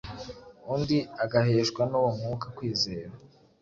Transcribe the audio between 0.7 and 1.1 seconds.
undi